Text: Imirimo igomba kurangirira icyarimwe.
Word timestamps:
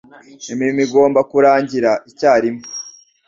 Imirimo 0.51 0.79
igomba 0.85 1.19
kurangirira 1.31 1.91
icyarimwe. 2.09 2.63